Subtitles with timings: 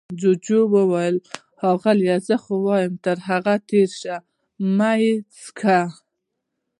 [0.19, 1.15] جورج وویل:
[1.59, 2.07] ښاغلې!
[2.27, 4.15] زه خو وایم تر هغوی تېر شه،
[4.77, 5.79] مه یې څښه.